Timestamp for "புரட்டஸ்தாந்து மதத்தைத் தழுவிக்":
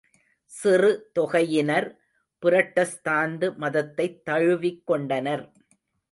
2.41-4.87